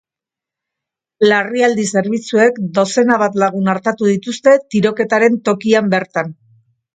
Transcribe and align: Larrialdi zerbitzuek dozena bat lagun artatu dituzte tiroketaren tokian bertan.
Larrialdi 1.31 1.85
zerbitzuek 1.93 2.57
dozena 2.77 3.19
bat 3.25 3.37
lagun 3.45 3.69
artatu 3.75 4.09
dituzte 4.13 4.55
tiroketaren 4.77 5.39
tokian 5.51 5.93
bertan. 5.95 6.35